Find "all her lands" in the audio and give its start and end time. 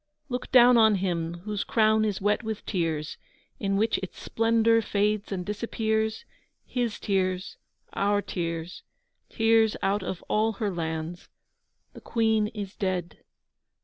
10.27-11.29